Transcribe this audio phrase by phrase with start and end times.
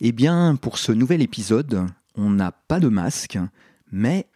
[0.00, 3.38] Eh bien, pour ce nouvel épisode, on n'a pas de masque,
[3.90, 4.26] mais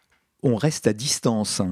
[0.43, 1.63] on reste à distance.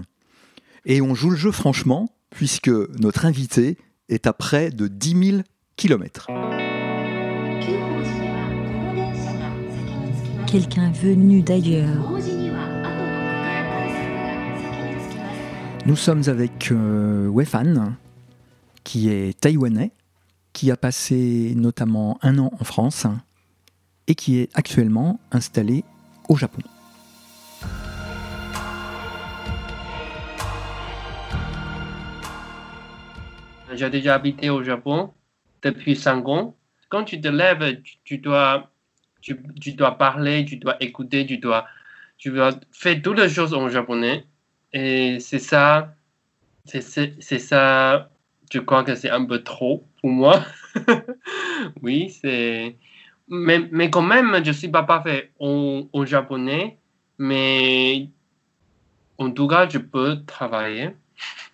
[0.84, 3.78] Et on joue le jeu franchement, puisque notre invité
[4.08, 5.42] est à près de 10 000
[5.76, 6.26] kilomètres.
[10.46, 12.12] Quelqu'un venu d'ailleurs.
[15.86, 17.94] Nous sommes avec euh, Wefan,
[18.84, 19.92] qui est taïwanais,
[20.54, 23.06] qui a passé notamment un an en France
[24.06, 25.84] et qui est actuellement installé
[26.28, 26.62] au Japon.
[33.74, 35.12] J'ai déjà habité au Japon
[35.62, 36.56] depuis 5 ans.
[36.88, 38.70] Quand tu te lèves, tu, dois,
[39.20, 39.34] tu,
[39.72, 41.66] dois parler, tu dois écouter, tu dois,
[42.18, 44.24] tu dois faire toutes les choses en japonais.
[44.72, 45.94] Et c'est ça,
[46.64, 48.10] c'est ça,
[48.52, 50.44] je crois que c'est un peu trop pour moi.
[51.82, 52.76] oui, c'est.
[53.28, 56.78] Mais, mais quand même, je ne suis pas parfait en, en japonais,
[57.18, 58.08] mais
[59.18, 60.90] en tout cas, je peux travailler.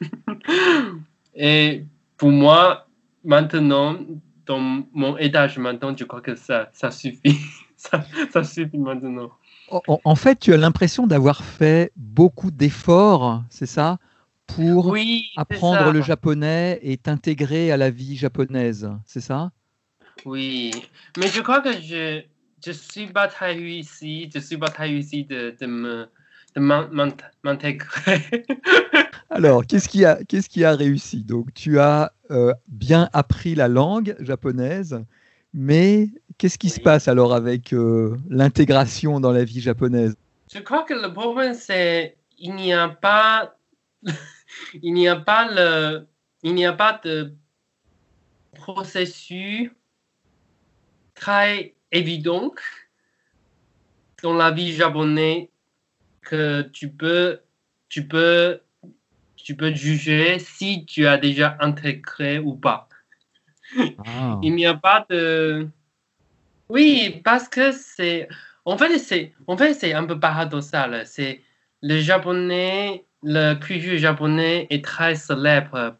[1.34, 1.84] Et
[2.16, 2.86] pour moi,
[3.24, 3.96] maintenant,
[4.46, 7.38] dans mon étage maintenant, je crois que ça, ça suffit.
[7.76, 9.30] ça, ça suffit maintenant.
[10.04, 13.98] En, fait, tu as l'impression d'avoir fait beaucoup d'efforts, c'est ça,
[14.48, 14.96] pour
[15.36, 19.52] apprendre le japonais et t'intégrer à la vie japonaise, c'est ça?
[20.24, 20.70] Oui,
[21.18, 22.22] mais je crois que je
[22.64, 26.08] je suis pas très réussi, je suis pas très réussi de, de me
[26.56, 26.60] de
[27.42, 28.44] m'intégrer.
[29.30, 31.22] Alors, qu'est-ce qui a, qu'est-ce qui a réussi?
[31.22, 35.00] Donc, tu as euh, bien appris la langue japonaise,
[35.54, 40.16] mais qu'est-ce qui se passe alors avec euh, l'intégration dans la vie japonaise?
[40.52, 43.54] Je crois que le problème, c'est il n'y a pas,
[44.82, 46.06] il n'y a pas le,
[46.42, 47.32] il n'y a pas de
[48.54, 49.70] processus
[51.20, 52.52] très évident
[54.22, 55.48] dans la vie japonaise
[56.22, 57.40] que tu peux,
[57.88, 58.60] tu peux
[59.36, 62.88] tu peux juger si tu as déjà intégré ou pas.
[64.06, 64.38] Ah.
[64.42, 65.68] Il n'y a pas de...
[66.68, 68.28] Oui, parce que c'est...
[68.64, 71.06] En fait, c'est en fait, c'est un peu paradoxal.
[71.06, 71.42] C'est
[71.82, 75.96] le japonais, le culture japonais est très célèbre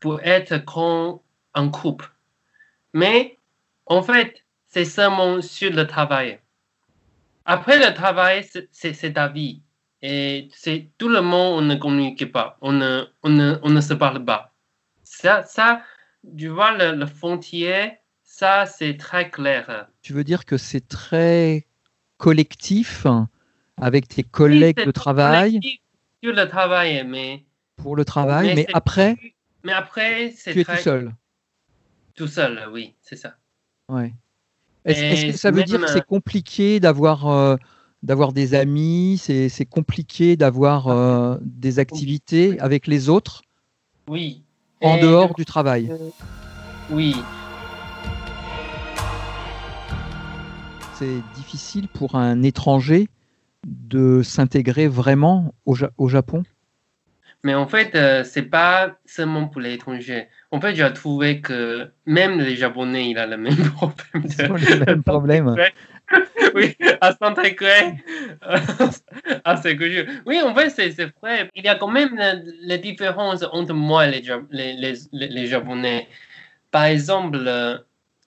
[0.00, 1.20] pour être comme
[1.54, 2.10] un couple.
[2.94, 3.35] Mais
[3.86, 6.40] en fait, c'est seulement sur le travail.
[7.44, 9.62] Après le travail, c'est ta vie.
[10.02, 13.80] Et c'est tout le monde, on ne communique pas, on ne, on ne, on ne
[13.80, 14.52] se parle pas.
[15.02, 15.82] Ça, ça
[16.36, 17.92] tu vois, le, le frontière,
[18.22, 19.88] ça, c'est très clair.
[20.02, 21.66] Tu veux dire que c'est très
[22.18, 23.06] collectif
[23.76, 25.60] avec tes collègues de travail?
[26.22, 27.44] Sur le travail, mais.
[27.76, 29.16] Pour le travail, mais, après?
[29.64, 31.14] Mais après, c'est Tu es tout seul.
[32.14, 33.36] Tout seul, oui, c'est ça.
[33.88, 34.14] Ouais.
[34.84, 37.56] Est-ce que ça veut dire que c'est compliqué d'avoir euh,
[38.02, 43.42] d'avoir des amis, c'est compliqué d'avoir euh, des activités avec les autres
[44.08, 44.42] Oui.
[44.80, 45.88] En dehors du travail?
[45.90, 46.10] euh,
[46.90, 47.16] Oui.
[50.94, 53.08] C'est difficile pour un étranger
[53.66, 56.44] de s'intégrer vraiment au, au, Japon?
[57.46, 60.26] Mais en fait, euh, c'est pas seulement pour les étrangers.
[60.50, 64.56] En fait, j'ai trouvé que même les Japonais, il a le même problème.
[64.58, 65.54] le même problème.
[66.56, 68.02] oui, à s'intégrer
[69.44, 71.48] à ce que Oui, en fait, c'est vrai.
[71.54, 72.18] Il y a quand même
[72.62, 76.08] les différences entre moi et les, les, les, les Japonais.
[76.72, 77.38] Par exemple,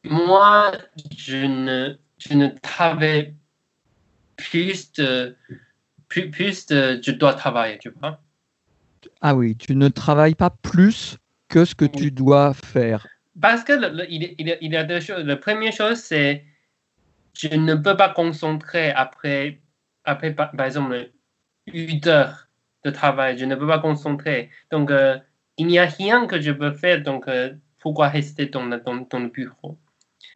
[0.06, 0.72] moi,
[1.18, 3.34] je ne, je ne travaille
[4.38, 5.36] plus de,
[6.08, 8.22] plus, plus de, je dois travailler, tu vois.
[9.22, 11.18] Ah oui, tu ne travailles pas plus
[11.48, 13.08] que ce que tu dois faire.
[13.40, 13.74] Parce que
[14.10, 15.24] il, il, il, y a deux choses.
[15.26, 16.46] La première chose, c'est
[17.34, 19.60] je ne peux pas concentrer après,
[20.04, 21.12] après par, exemple,
[21.68, 22.48] 8 heures
[22.84, 23.38] de travail.
[23.38, 24.50] Je ne peux pas concentrer.
[24.72, 25.18] Donc, euh,
[25.58, 27.02] il n'y a rien que je peux faire.
[27.02, 29.78] Donc, euh, pourquoi rester dans, dans, dans le bureau?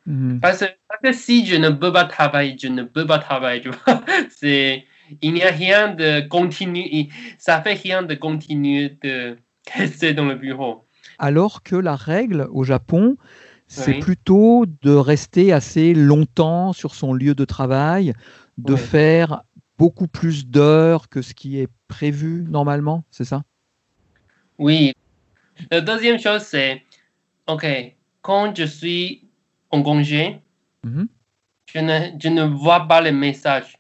[0.06, 0.42] Mhm.
[0.42, 0.66] parce,
[1.02, 3.64] que si je ne peux pas travailler, je ne peux pas travailler.
[4.30, 4.86] C'est,
[5.22, 7.10] il n'y a rien de continuer.
[7.38, 9.38] Ça fait rien de continuer de
[9.74, 10.86] rester dans le bureau.
[11.20, 13.18] Alors que la règle au Japon,
[13.68, 18.14] c'est plutôt de rester assez longtemps sur son lieu de travail,
[18.58, 19.44] de faire
[19.78, 23.44] beaucoup plus d'heures que ce qui est prévu normalement, c'est ça?
[24.58, 24.94] Oui.
[25.72, 26.84] La deuxième chose, c'est,
[27.48, 27.66] OK,
[28.22, 29.28] quand je suis
[29.72, 30.40] en congé,
[30.86, 31.08] mm-hmm.
[31.74, 33.78] je, ne, je ne vois pas les messages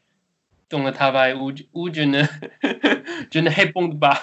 [0.73, 2.23] dans le travail ou, ou je, ne,
[3.31, 4.19] je ne réponds pas.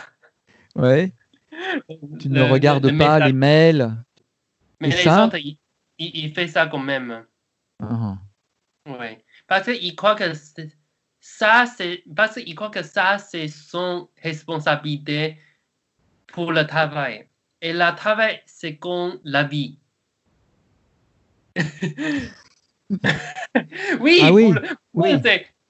[0.74, 1.12] Oui.
[2.18, 3.96] Tu ne regardes pas les mails.
[4.80, 5.38] Mais les autres,
[5.98, 7.24] il, fait ça quand même.
[7.82, 8.16] Uh-huh.
[9.46, 10.32] parce qu'ils croient que
[11.20, 15.38] ça, c'est parce qu'ils croient que ça, c'est son responsabilité
[16.26, 17.26] pour le travail.
[17.62, 19.78] Et le travail, c'est comme la vie.
[24.00, 24.52] oui, ah oui,
[24.94, 25.16] oui.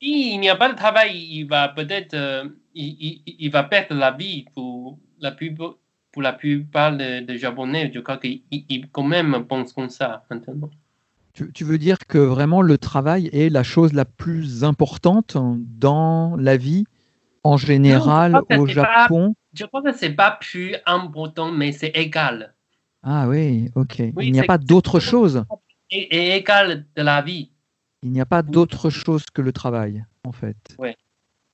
[0.00, 4.12] Il n'y a pas de travail, il va peut-être euh, il, il, va perdre la
[4.12, 5.74] vie pour la plupart,
[6.12, 7.90] pour la plupart des Japonais.
[7.94, 10.70] Je crois qu'ils quand même pensent comme ça maintenant.
[11.32, 16.36] Tu, tu, veux dire que vraiment le travail est la chose la plus importante dans
[16.36, 16.84] la vie
[17.44, 19.34] en général au Japon?
[19.52, 22.54] Je crois que c'est pas plus important, mais c'est égal.
[23.02, 23.98] Ah oui, ok.
[24.20, 25.44] il n'y a pas d'autre chose?
[25.90, 27.50] Et, égal de la vie.
[28.02, 30.56] Il n'y a pas d'autre chose que le travail, en fait.
[30.78, 30.90] Oui.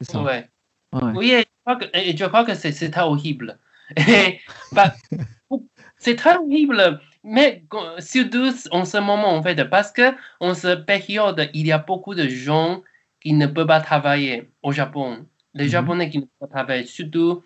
[0.01, 0.23] C'est ça.
[0.23, 0.49] Ouais.
[0.93, 3.59] Oui, et je crois que, c'est horrible.
[4.73, 4.95] Bah,
[5.99, 7.65] c'est très horrible, mais
[7.99, 12.15] surtout en ce moment, en fait, parce que en cette période, il y a beaucoup
[12.15, 12.83] de gens
[13.21, 15.27] qui ne peuvent pas travailler au Japon.
[15.55, 15.71] Les mhm.
[15.71, 17.43] Japonais qui ne peuvent pas travailler, surtout,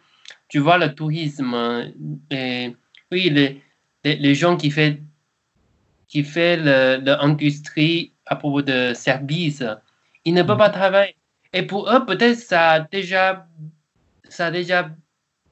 [0.48, 1.92] tu vois, le tourisme,
[2.30, 2.76] et,
[3.10, 3.62] oui, les,
[4.04, 4.96] les, gens qui font
[6.08, 9.64] qui fait l'industrie à propos de services,
[10.24, 10.58] ils ne peuvent mhm.
[10.58, 11.16] pas travailler.
[11.52, 13.46] Et pour eux, peut-être ça a déjà,
[14.28, 14.90] ça a déjà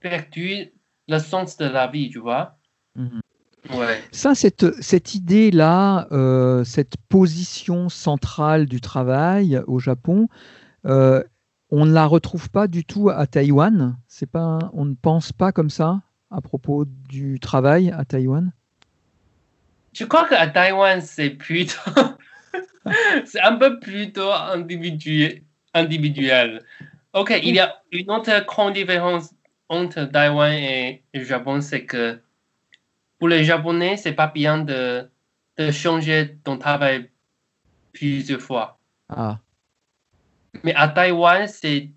[0.00, 0.72] perdu
[1.08, 2.56] le sens de la vie, tu vois.
[2.94, 3.20] Mhm.
[3.70, 4.00] Ouais.
[4.12, 10.28] Ça, cette, cette idée-là, euh, cette position centrale du travail au Japon,
[10.86, 11.22] euh,
[11.70, 13.98] on ne la retrouve pas du tout à Taïwan?
[14.06, 16.00] C'est pas, on ne pense pas comme ça
[16.30, 18.52] à propos du travail à Taïwan?
[19.92, 21.90] Je crois qu'à Taïwan, c'est plutôt,
[23.24, 25.42] c'est un peu plutôt individuel.
[25.74, 26.62] individuel.
[27.12, 29.34] Ok, il y a une autre grande différence
[29.68, 32.20] entre Taïwan et le Japon, c'est que
[33.18, 35.08] pour les Japonais, c'est pas bien de,
[35.56, 37.10] de changer ton travail
[37.92, 38.78] plusieurs fois.
[39.08, 39.38] Ah.
[40.62, 41.90] Mais à Taïwan, c'est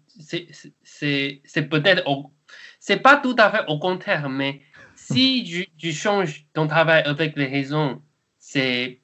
[1.69, 2.03] peut-être
[2.79, 4.61] c'est pas tout à fait au contraire, mais
[4.95, 8.01] si tu, tu changes ton travail avec les raisons,
[8.39, 9.00] c'est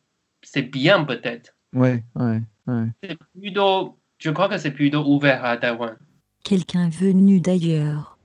[0.62, 1.54] bien peut-être.
[1.74, 2.88] Ouais, ouais, ouais.
[3.04, 5.96] C'est plutôt, je crois que c'est plutôt ouvert à Taïwan.
[6.44, 8.18] Quelqu'un venu d'ailleurs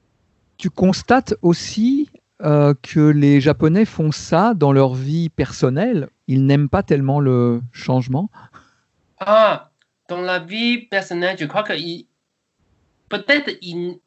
[0.62, 2.08] tu constates aussi
[2.40, 6.08] euh, que les Japonais font ça dans leur vie personnelle.
[6.28, 8.30] Ils n'aiment pas tellement le changement.
[9.18, 9.72] Ah,
[10.08, 11.72] dans la vie personnelle, je crois que
[13.08, 13.50] peut-être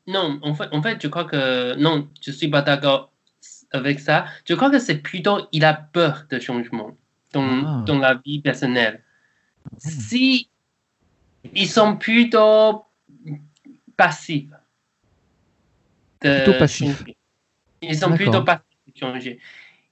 [0.08, 0.40] non.
[0.44, 3.12] En fait, en fait, je crois que non, je suis pas d'accord
[3.72, 4.24] avec ça.
[4.48, 6.92] Je crois que c'est plutôt il a peur de changement
[7.36, 7.84] dans, ah.
[7.86, 9.04] dans la vie personnelle.
[9.66, 9.76] Ah.
[9.78, 10.50] Si
[11.54, 12.86] ils sont plutôt
[13.96, 14.50] passifs
[16.26, 17.04] plutôt passifs.
[17.82, 19.40] Ils sont plutôt passifs de changer.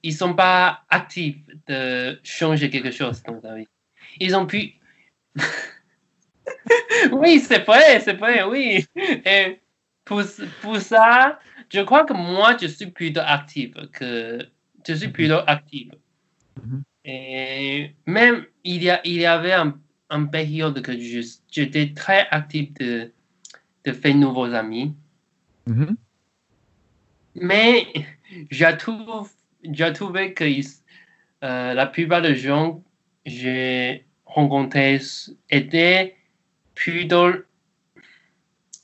[0.02, 3.68] Ils ne sont pas actifs de changer quelque chose dans ta vie.
[4.20, 4.74] Ils ont pu.
[7.12, 8.86] oui, c'est vrai, c'est vrai, oui.
[8.96, 9.60] Et
[10.04, 10.22] pour,
[10.60, 11.38] pour ça,
[11.72, 14.46] je crois que moi, je suis plutôt active que.
[14.86, 15.92] Je suis plutôt active.
[16.62, 16.82] Mhm.
[17.04, 19.78] Et même il y, a, il y avait un,
[20.10, 20.92] un période que
[21.50, 23.12] j'étais très active de,
[23.84, 24.94] de faire nouveaux amis.
[25.66, 25.96] Mhm.
[27.34, 27.86] Mais
[28.50, 30.44] j'ai trouvé que
[31.42, 32.82] euh, la plupart des gens que
[33.26, 35.00] j'ai rencontrés
[35.50, 36.16] étaient
[36.74, 37.30] plutôt,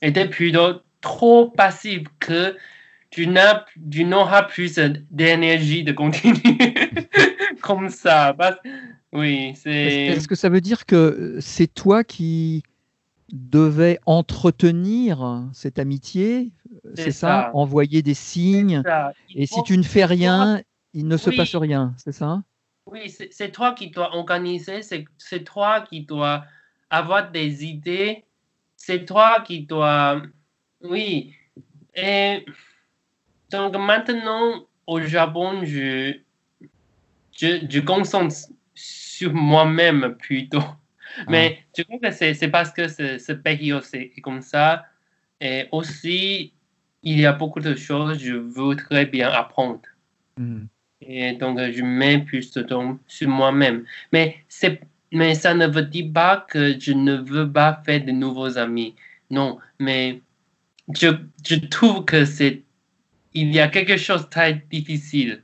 [0.01, 2.57] étaient plutôt trop passifs que
[3.09, 4.79] tu n'auras plus
[5.09, 6.73] d'énergie de continuer
[7.61, 8.35] comme ça.
[9.13, 9.71] oui, c'est.
[9.71, 12.63] Est-ce que ça veut dire que c'est toi qui
[13.31, 16.51] devais entretenir cette amitié
[16.95, 18.83] c'est ça, Envoyer des signes.
[19.35, 20.61] Et si tu ne fais rien,
[20.93, 22.43] il ne se passe rien, c'est ça?
[22.85, 26.43] Oui, c'est toi qui dois organiser, c'est toi qui dois
[26.89, 28.25] avoir des idées,
[28.75, 30.21] c'est toi qui dois...
[30.81, 31.33] Oui.
[31.95, 32.45] Et
[33.51, 36.17] donc maintenant, au Japon, je,
[37.41, 38.35] je, je concentre
[38.75, 40.63] sur moi-même plutôt.
[41.27, 41.63] Mais ah.
[41.77, 44.85] je crois que c'est parce que ce pays est comme ça.
[45.39, 46.53] Et aussi,
[47.03, 49.81] il y a beaucoup de choses que je voudrais bien apprendre.
[50.37, 50.65] Hmm.
[51.01, 53.85] Et donc, je mets plus de temps sur moi-même.
[54.13, 54.37] Mais,
[55.11, 58.95] mais ça ne veut dire pas que je ne veux pas faire de nouveaux amis.
[59.31, 60.21] Non, mais
[60.93, 61.07] je,
[61.43, 62.61] je trouve que c'est
[63.33, 65.41] il y a quelque chose de très difficile.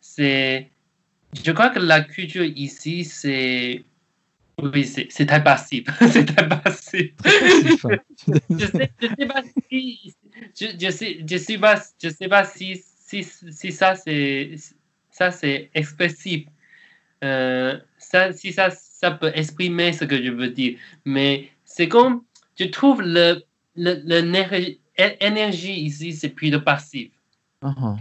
[0.00, 0.70] C'est,
[1.32, 3.84] je crois que la culture ici, c'est
[4.60, 5.84] oui, c'est très passif.
[6.12, 7.12] c'est très passif.
[8.50, 10.14] je, sais, je sais pas si
[10.60, 14.54] je, je sais, je sais pas, je sais pas si, si, si ça c'est
[15.10, 16.46] ça c'est expressif.
[17.24, 20.78] Euh, ça, si ça, ça peut exprimer ce que je veux dire.
[21.04, 22.24] Mais c'est comme,
[22.58, 23.44] je trouve le,
[23.76, 27.10] l'énergie ici, c'est plutôt passif.
[27.62, 27.96] Uh-huh.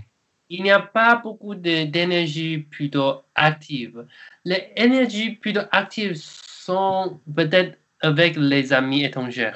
[0.53, 4.05] Il n'y a pas beaucoup d'énergie plutôt active.
[4.43, 9.53] Les énergies plutôt actives sont peut-être avec les amis étrangers.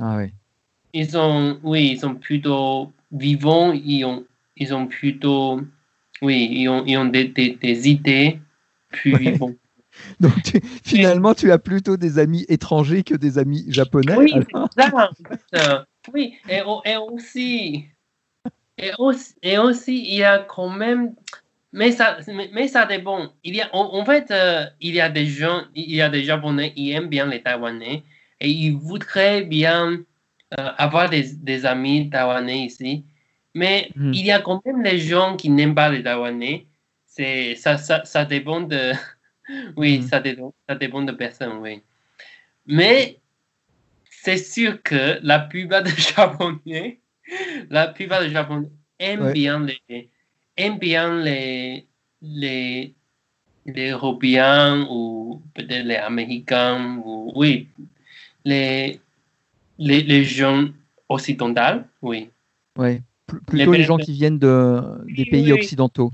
[0.00, 0.32] Ah oui.
[0.94, 4.24] Ils sont, oui, ils sont plutôt vivants, ils ont,
[4.56, 5.60] ils ont plutôt,
[6.22, 8.40] oui, ils ont, ils ont des, des, idées
[8.88, 9.52] plus vivants.
[10.20, 14.16] Donc finalement, tu as plutôt des amis étrangers que des amis japonais.
[14.16, 14.32] Oui,
[15.52, 17.91] ça, oui, et, et, aussi,
[18.78, 21.14] et aussi, et aussi, il y a quand même,
[21.72, 23.32] mais ça, mais, ça dépend.
[23.44, 26.24] Il y a, en, fait, euh, il y a des gens, il y a des
[26.24, 28.02] Japonais, ils aiment bien les Taïwanais
[28.40, 30.00] et ils voudraient bien
[30.58, 33.04] euh, avoir des, des, amis taïwanais ici.
[33.54, 34.12] Mais hmm.
[34.12, 36.66] il y a quand même des gens qui n'aiment pas les Taïwanais.
[37.06, 38.92] C'est, ça, ça, ça dépend de,
[39.76, 40.02] oui, hmm.
[40.02, 41.82] ça, dépend, ça dépend de personnes, oui.
[42.66, 43.20] Mais
[44.10, 47.00] c'est sûr que la plupart des Japonais,
[47.70, 50.08] la plupart des Japonais aiment bien les,
[50.56, 51.86] aiment bien les,
[52.20, 52.94] les,
[53.66, 57.68] les Européens ou peut-être les Américains ou, oui,
[58.44, 59.00] les,
[59.78, 60.68] les, les gens
[61.08, 62.30] occidentaux, oui.
[62.78, 63.00] Oui,
[63.46, 64.80] plutôt les, gens qui viennent de,
[65.14, 66.12] des pays occidentaux.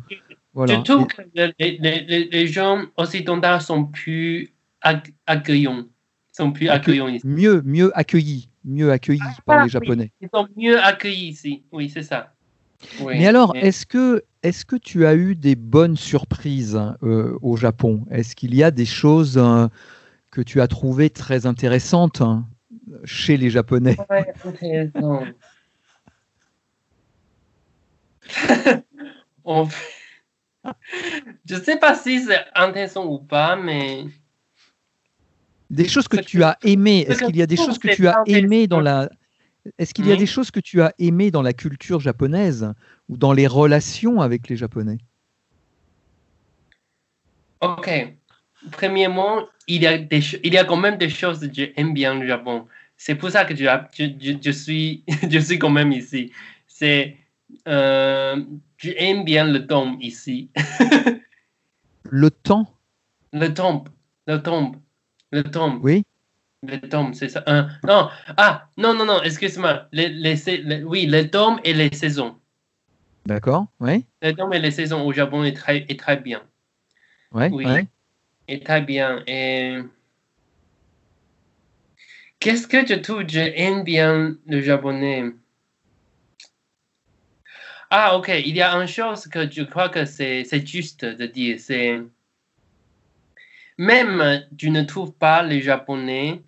[0.55, 0.75] Voilà.
[0.75, 4.53] Je trouve que les, les, les, gens occidentaux sont plus
[5.27, 5.85] accueillants.
[6.33, 7.27] Sont plus accueillants ici.
[7.27, 10.13] Mieux, mieux accueillis, mieux accueillis ah, par les Japonais.
[10.21, 12.35] ils sont mieux accueillis ici, oui, c'est ça.
[13.01, 18.07] Mais alors, est-ce que, est que tu as eu des bonnes surprises euh, au Japon?
[18.11, 19.67] Est-ce qu'il y a des choses euh,
[20.31, 22.47] que tu as trouvées très intéressantes hein,
[23.05, 23.97] chez les Japonais?
[24.09, 25.25] Ouais, intéressant.
[31.47, 34.05] Je ne sais pas si c'est intéressant ou pas, mais.
[35.71, 37.05] Des choses que tu as aimées.
[37.09, 39.11] Est-ce qu'il y a des choses que tu as aimées dans la.
[39.77, 42.73] Est-ce qu'il y a des choses que tu as aimées dans la culture japonaise
[43.09, 44.99] ou dans les relations avec les Japonais?
[47.61, 47.91] Ok.
[48.73, 52.15] Premièrement, il y, a des, il y a quand même des choses que j'aime bien
[52.19, 52.67] le Japon.
[52.97, 53.65] C'est pour ça que je,
[53.97, 56.33] je, je, suis, je suis quand même ici.
[56.67, 57.17] C'est
[57.67, 58.43] euh,
[58.79, 60.51] j'aime bien le tombe ici.
[62.05, 62.67] le temps?
[63.33, 63.89] Le tombe.
[64.27, 64.77] Le tombe.
[65.31, 65.81] Le tombe.
[65.83, 66.05] Oui.
[66.67, 67.45] Le tombe, c'est ça.
[67.85, 68.09] non.
[68.37, 69.87] Ah, non, non, non, excuse-moi.
[69.93, 72.37] Les, les, oui, le tombe et les saisons.
[73.27, 74.07] D'accord, oui.
[74.23, 76.43] Le tombe et les saisons au Japon est très, est très bien.
[77.33, 77.67] Ouais, oui.
[78.49, 79.23] Est très bien.
[79.27, 79.79] Et.
[82.41, 85.25] Qu'est-ce que je trouve j'aime bien le japonais?
[87.91, 88.29] Ah, ok.
[88.29, 91.59] Il y a une chose que je crois que c'est juste de dire.
[91.61, 92.01] C'est
[93.79, 96.43] même tu ne trouves pas les Japonais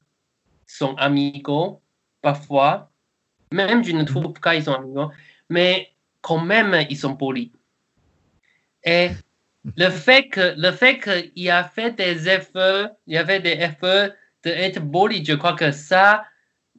[0.66, 1.80] sont amicaux
[2.20, 2.90] parfois.
[3.52, 5.10] Même tu ne trouves pas qu'ils sont amicaux,
[5.48, 7.50] mais quand même ils sont polis.
[8.84, 9.10] Et
[9.76, 14.10] le fait que le fait qu'il a fait des efforts, il a fait des efforts
[14.42, 16.24] d'être poli, je crois que ça,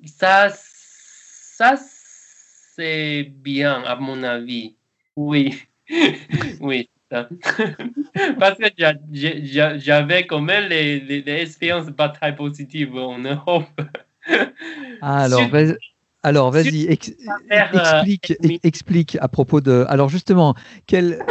[0.06, 1.76] ça, ça
[2.76, 4.76] c'est bien, à mon avis.
[5.16, 5.62] Oui,
[6.60, 6.90] oui.
[8.40, 13.66] Parce que j'avais quand même les, les, expériences pas très positives en Europe.
[15.02, 15.74] Ah, alors, vas
[16.22, 19.84] alors, vas-y, euh, explique, explique à propos de.
[19.90, 20.54] Alors, justement,
[20.86, 21.26] quel...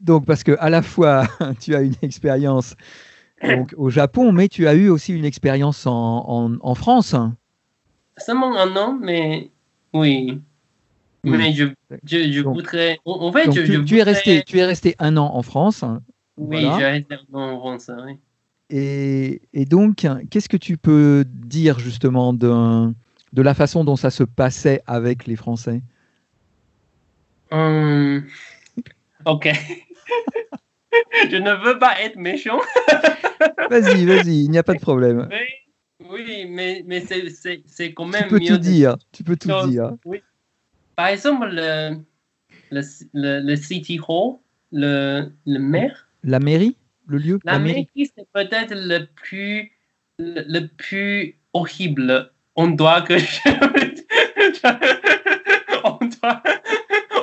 [0.00, 1.28] donc, parce que à la fois,
[1.60, 2.74] tu as une expérience
[3.76, 7.14] au Japon, mais tu as eu aussi une expérience en, en, en France.
[8.16, 9.50] Seulement un an, mais
[9.92, 10.40] oui.
[11.24, 11.66] Mais je,
[12.04, 12.98] je, voudrais.
[13.04, 15.82] En fait, tu, es resté, tu es resté un an en France.
[15.82, 16.02] Hein,
[16.36, 18.18] oui, j'ai resté un an en France, oui.
[18.70, 22.92] Et, et donc, qu'est-ce que tu peux dire justement de,
[23.32, 25.82] de la façon dont ça se passait avec les Français?
[27.50, 28.24] Hum,
[29.26, 29.48] Ok.
[31.30, 32.60] je ne veux pas être méchant.
[33.70, 35.28] vas-y, vas-y, il n'y a pas de problème.
[36.10, 38.24] oui, mais, mais c'est quand même.
[38.24, 38.96] Tu peux tout dire.
[39.12, 39.92] Tu peux tout dire.
[40.04, 40.22] Oui.
[40.96, 41.96] Par exemple, le,
[42.70, 44.36] le, le, City Hall,
[44.72, 46.08] le, le maire?
[46.22, 46.76] La mairie?
[47.06, 47.38] Le lieu?
[47.44, 49.72] La, mairie, c'est peut-être le plus,
[50.18, 53.40] le, plus horrible endroit que je.
[55.84, 56.42] endroit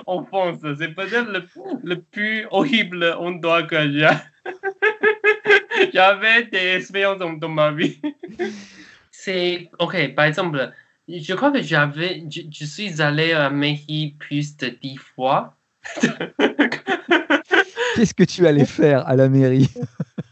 [0.06, 0.60] en France.
[0.78, 1.44] C'est peut-être le,
[1.84, 4.10] le plus horrible endroit que j'ai.
[5.94, 8.00] J'avais des expériences dans, dans ma vie.
[9.12, 9.70] C'est.
[9.80, 10.72] Ok, par exemple
[11.20, 15.58] je crois que j'avais, je, suis allé à Mehi plus de dix fois.
[17.96, 19.70] Qu'est-ce que tu allais faire à la mairie?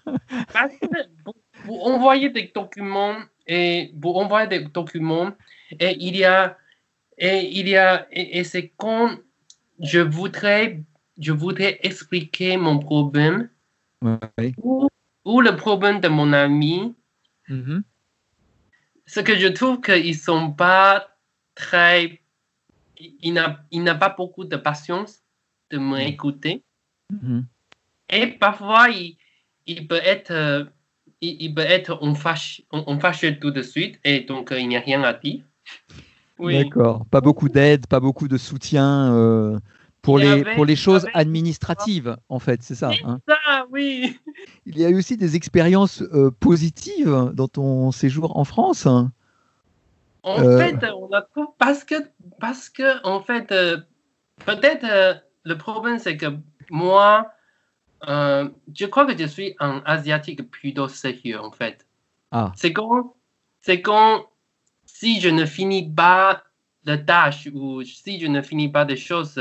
[0.54, 0.88] Parce que
[1.66, 5.32] pour, envoyer des documents et pour envoyer des documents
[5.80, 6.58] et il y a
[7.18, 9.18] et il y a et, c'est quand
[9.80, 10.82] je voudrais
[11.18, 13.50] je voudrais expliquer mon problème
[14.64, 16.96] ou, le problème de mon ami.
[17.50, 17.82] Mm-hmm.
[19.10, 21.08] Ce que je trouve qu'ils sont pas
[21.56, 22.22] très
[23.22, 25.24] il n'a il pas beaucoup de patience
[25.72, 26.64] de m'écouter.
[27.12, 27.44] Mm-hmm.
[28.12, 29.18] Et parfois, il,
[29.66, 30.66] il peut être, euh,
[31.22, 34.78] il, peut être on fâche, on, fâche tout de suite et donc euh, il n'y
[34.78, 35.44] a rien à dire.
[36.38, 36.64] Oui.
[36.64, 37.06] D'accord.
[37.10, 39.58] Pas beaucoup d'aide, pas beaucoup de soutien euh,
[40.04, 42.92] pour, les, pour les choses administratives, en fait, c'est ça.
[43.06, 43.20] Hein.
[43.28, 43.38] ça,
[43.72, 44.20] oui.
[44.66, 46.04] Il y a eu aussi des expériences
[46.40, 48.88] positives dans ton séjour en France.
[50.24, 51.26] En fait, on a
[51.58, 51.96] parce que
[52.40, 53.48] parce que en fait,
[54.46, 56.28] peut-être le problème c'est que
[56.70, 57.32] moi,
[58.08, 61.86] euh, je crois que je suis un asiatique plutôt sérieux en fait.
[62.32, 62.52] Ah.
[62.56, 63.16] C'est quand,
[63.62, 64.26] c'est quand
[64.86, 66.44] si je ne finis pas
[66.86, 69.40] la tâche ou si je ne finis pas des choses,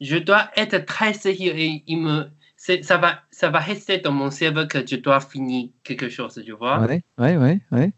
[0.00, 4.30] je dois être très sérieux et il me, ça va, ça va rester dans mon
[4.30, 6.84] cerveau que je dois finir quelque chose, tu vois.
[6.86, 7.60] Oui, oui, oui.
[7.72, 7.92] ouais.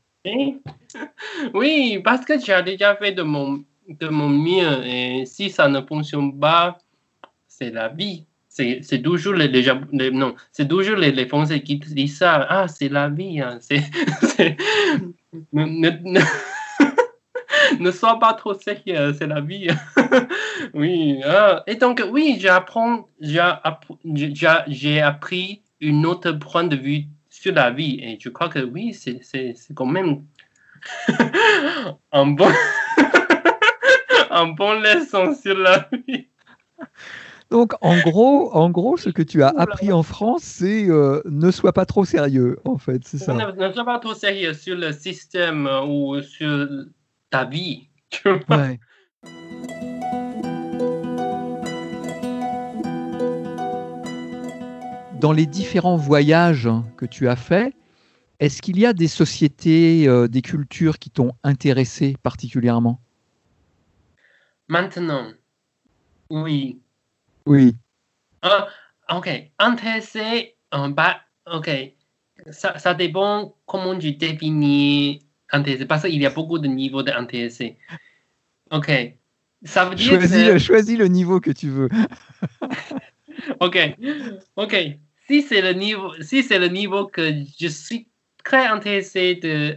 [1.54, 5.80] Oui, parce que j'ai déjà fait de mon, de mon mieux et si ça ne
[5.80, 6.76] fonctionne pas,
[7.48, 12.18] c'est la vie c'est toujours les, les, non, c'est toujours les, les, Français qui disent
[12.18, 12.46] ça.
[12.48, 13.40] Ah, c'est la vie.
[13.40, 13.58] Hein.
[13.60, 14.56] C'est,
[17.78, 19.68] ne, sois pas trop sérieux, c'est la vie.
[20.74, 21.20] oui.
[21.24, 21.62] Ah.
[21.66, 22.48] Et donc, oui, j'ai
[25.00, 28.00] appris une autre point de vue sur la vie.
[28.02, 30.22] Et je crois que oui, c'est quand même
[32.12, 32.50] un bon,
[34.30, 36.26] un bon leçon sur la vie.
[37.50, 41.50] Donc, en gros, en gros, ce que tu as appris en France, c'est euh, ne
[41.50, 43.34] sois pas trop sérieux, en fait, c'est ça.
[43.34, 46.68] Ne, sois pas trop sérieux sur le système euh, ou sur
[47.30, 47.88] ta vie.
[55.20, 57.74] Dans les différents voyages que tu as faits,
[58.40, 63.00] est-ce qu'il y a des sociétés, euh, des cultures qui t'ont intéressé particulièrement?
[64.68, 65.32] Maintenant,
[66.30, 66.80] oui.
[67.44, 67.76] Oui.
[68.42, 68.68] Ah,
[69.10, 69.28] ok.
[69.58, 71.20] Intéressé, bah,
[71.52, 71.70] ok.
[72.50, 75.26] Ça, ça dépend comment tu définis
[75.88, 77.76] parce qu'il y a beaucoup de niveaux d'intéressé.
[78.70, 78.90] Ok.
[79.64, 80.58] Ça veut dire choisis, que...
[80.58, 81.88] choisis le niveau que tu veux.
[83.60, 83.96] ok.
[84.56, 84.76] Ok.
[85.28, 88.08] Si c'est le niveau, si c'est le niveau que je suis
[88.42, 89.76] très intéressé de,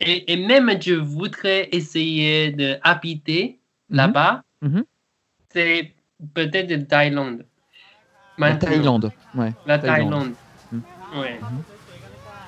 [0.00, 3.56] et, et même je voudrais essayer d'habiter mm
[3.96, 4.84] là-bas, mhm.
[5.52, 5.92] c'est
[6.32, 7.44] peut-être de Thaïlande.
[8.38, 9.52] La Thaïlande, ouais.
[9.66, 10.34] La Thaïlande.
[10.70, 10.80] Hmm.
[11.18, 11.40] Ouais.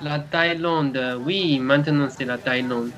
[0.03, 2.91] La Thaïlande, oui, maintenant c'est la Thaïlande.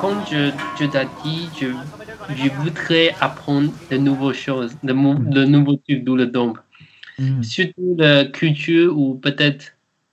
[0.00, 1.66] Quand je, je t'ai dit, je,
[2.34, 6.54] je, voudrais apprendre de nouvelles choses, de, de nouveaux trucs dans le don.
[7.18, 7.42] Mm.
[7.42, 9.72] Surtout la culture ou peut-être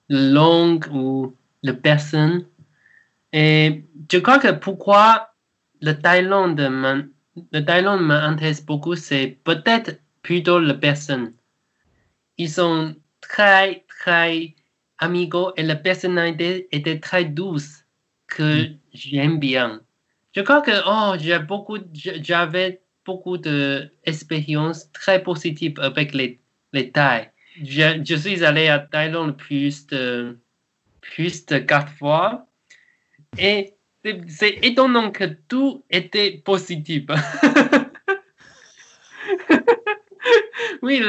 [0.10, 2.46] la langue ou la personne
[3.36, 5.34] et je crois que pourquoi
[5.82, 6.62] le Thaïlande
[8.02, 11.34] m'intéresse beaucoup, c'est peut-être plutôt la personne.
[12.40, 14.56] Ils sont très, très
[14.98, 17.86] amicaux et la personnalité était très douce
[18.26, 18.78] que mm.
[18.92, 19.82] j'aime bien.
[20.36, 26.40] Je crois que oh, j'ai beaucoup, j'avais beaucoup d'expériences très positives avec les,
[26.74, 27.28] les Thaïs.
[27.64, 30.40] Je, je, suis allé à Thaïlande plus de,
[31.02, 32.48] plus de quatre fois
[33.38, 33.76] et
[34.28, 37.04] c'est étonnant que tout était positif.
[40.82, 41.02] oui,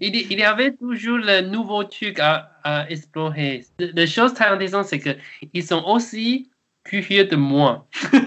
[0.00, 3.64] il, y avait toujours le nouveau truc à, explorer.
[3.78, 6.50] La chose très intéressante, c'est qu'ils sont aussi
[6.84, 7.86] curieux de moi.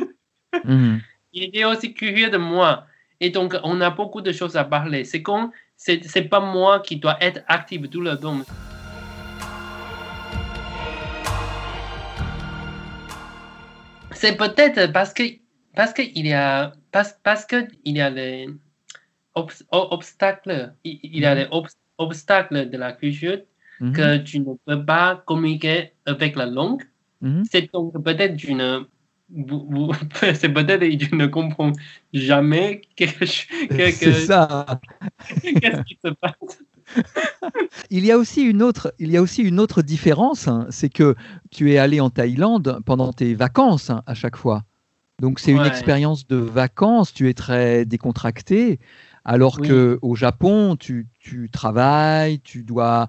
[0.66, 1.02] Mhm.
[1.34, 2.86] Il est aussi curieux de moi.
[3.20, 5.04] Et donc, on a beaucoup de choses à parler.
[5.04, 8.42] C'est comme, c'est pas moi qui dois être actif tout le temps.
[14.12, 15.24] C'est peut-être parce que
[15.76, 18.48] parce qu'il y a parce, parce que il y a les
[19.36, 21.48] obstacles il, y a les
[21.98, 23.40] obstacles de la culture
[23.80, 23.94] mhm.
[23.94, 26.84] que tu ne peux pas communiquer avec la langue.
[27.22, 27.44] Mhm.
[27.50, 28.84] C'est donc peut-être tu ne
[30.36, 31.72] c'est peut-être que tu ne comprends
[32.14, 34.26] jamais quelque chose.
[34.28, 34.80] ça.
[35.42, 36.60] Qu'est-ce qui se passe?
[37.90, 40.90] Il y a aussi une autre, il y a aussi une autre différence, hein, c'est
[40.90, 41.16] que
[41.50, 44.64] tu es allé en Thaïlande pendant tes vacances hein, à chaque fois.
[45.20, 48.80] Donc c'est une expérience de vacances, tu es très décontracté,
[49.26, 53.08] alors que au Japon, tu, tu, travailles, tu dois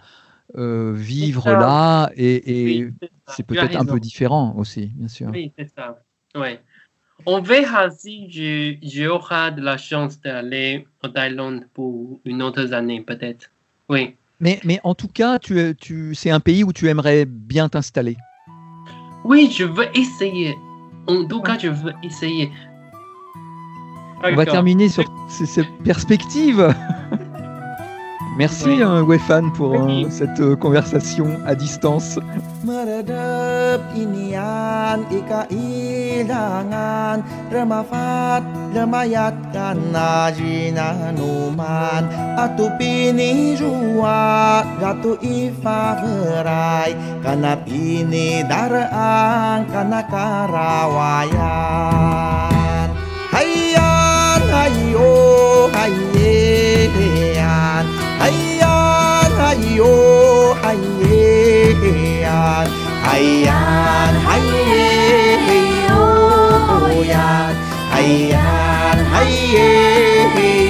[0.56, 2.88] euh, vivre là, et,
[3.28, 5.30] c'est peut-être un peu différent aussi, bien sûr.
[5.32, 5.98] Oui, c'est ça.
[6.34, 6.60] Ouais.
[7.26, 8.28] On verra si
[8.82, 13.50] j'aurai de la chance d'aller en Thaïlande pour une autre année, peut-être.
[13.88, 14.14] Oui.
[14.40, 18.16] Mais, mais en tout cas, tu, tu, c'est un pays où tu aimerais bien t'installer.
[19.24, 20.54] Oui, je veux essayer.
[21.06, 22.50] En tout cas, je veux essayer.
[24.24, 26.74] On va terminer sur ces perspectives.
[28.36, 28.82] Merci oui.
[28.82, 30.04] hein, Wefan pour oui.
[30.06, 32.18] euh, cette euh, conversation à distance.
[32.66, 37.22] Meredep inian ika ilangan
[37.54, 38.42] remafat
[38.74, 46.90] lemayatkan najina numan atu pini jua gatu ifa berai
[47.22, 49.62] kana pini darang
[50.10, 51.34] karawayan
[59.84, 62.64] 哟嗨耶呀，
[63.02, 63.48] 嗨呀
[64.24, 65.48] 嗨耶嘿
[65.88, 65.92] 哟
[67.04, 67.14] 呀，
[67.90, 68.34] 嗨呀
[69.12, 70.63] 嗨耶嘿。